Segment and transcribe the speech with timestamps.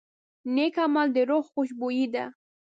[0.53, 2.25] نیک عمل د روح خوشبويي ده.